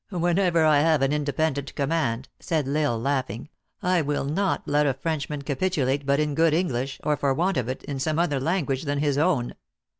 [0.09, 3.49] Whenever I have an inde pendent command," said L Isle laughing,"
[3.83, 7.69] I will not let a Frenchman capitulate but in good English, or for want of
[7.69, 9.53] it, in some other language than his own.